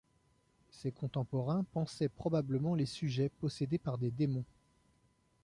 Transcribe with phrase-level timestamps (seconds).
[0.71, 4.45] Ses contemporains pensaient probablement les sujets possédés par des démons.